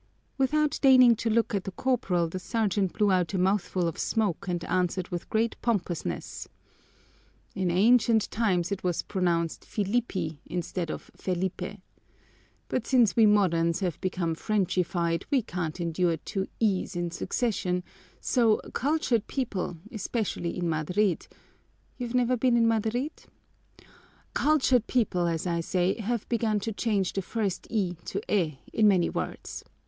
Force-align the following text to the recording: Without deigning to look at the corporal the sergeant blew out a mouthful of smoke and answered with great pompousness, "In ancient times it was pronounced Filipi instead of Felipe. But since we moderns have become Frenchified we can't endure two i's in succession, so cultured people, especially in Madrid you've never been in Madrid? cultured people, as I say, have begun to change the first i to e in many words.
Without 0.35 0.79
deigning 0.81 1.15
to 1.17 1.29
look 1.29 1.53
at 1.53 1.63
the 1.63 1.69
corporal 1.71 2.27
the 2.27 2.39
sergeant 2.39 2.91
blew 2.93 3.11
out 3.11 3.35
a 3.35 3.37
mouthful 3.37 3.87
of 3.87 3.99
smoke 3.99 4.47
and 4.47 4.63
answered 4.65 5.09
with 5.09 5.29
great 5.29 5.55
pompousness, 5.61 6.47
"In 7.53 7.69
ancient 7.69 8.31
times 8.31 8.71
it 8.71 8.83
was 8.83 9.03
pronounced 9.03 9.63
Filipi 9.63 10.39
instead 10.47 10.89
of 10.89 11.11
Felipe. 11.15 11.77
But 12.67 12.87
since 12.87 13.15
we 13.15 13.27
moderns 13.27 13.81
have 13.81 14.01
become 14.01 14.33
Frenchified 14.33 15.23
we 15.29 15.43
can't 15.43 15.79
endure 15.79 16.17
two 16.17 16.47
i's 16.59 16.95
in 16.95 17.11
succession, 17.11 17.83
so 18.19 18.59
cultured 18.73 19.27
people, 19.27 19.77
especially 19.91 20.57
in 20.57 20.67
Madrid 20.67 21.27
you've 21.99 22.15
never 22.15 22.35
been 22.35 22.57
in 22.57 22.67
Madrid? 22.67 23.25
cultured 24.33 24.87
people, 24.87 25.27
as 25.27 25.45
I 25.45 25.59
say, 25.59 25.99
have 26.01 26.27
begun 26.27 26.59
to 26.61 26.73
change 26.73 27.13
the 27.13 27.21
first 27.21 27.67
i 27.69 27.95
to 28.05 28.33
e 28.35 28.57
in 28.73 28.87
many 28.87 29.07
words. 29.11 29.63